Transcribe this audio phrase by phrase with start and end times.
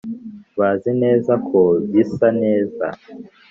[0.59, 1.59] bazi neza ko
[1.91, 2.85] bisa neza,